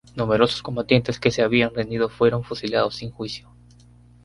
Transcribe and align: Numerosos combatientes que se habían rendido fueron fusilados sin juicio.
Numerosos 0.15 0.63
combatientes 0.63 1.19
que 1.19 1.29
se 1.29 1.43
habían 1.43 1.75
rendido 1.75 2.09
fueron 2.09 2.43
fusilados 2.43 2.95
sin 2.95 3.11
juicio. 3.11 3.51